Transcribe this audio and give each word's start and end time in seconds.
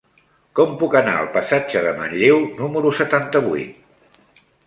Com 0.59 0.71
puc 0.83 0.95
anar 0.99 1.13
al 1.17 1.27
passatge 1.35 1.83
de 1.89 1.91
Manlleu 2.01 2.41
número 2.63 2.93
setanta-vuit? 3.03 4.43